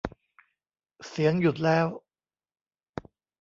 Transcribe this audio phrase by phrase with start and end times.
[1.07, 1.87] เสียงหยุดแล้ว